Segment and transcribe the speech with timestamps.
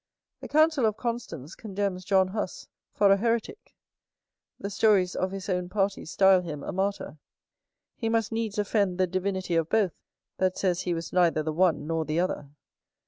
[0.39, 3.75] The council of Constance condemns John Huss for a heretick;
[4.59, 7.19] the stories of his own party style him a martyr.
[7.97, 9.93] He must needs offend the divinity of both,
[10.39, 12.49] that says he was neither the one nor the other.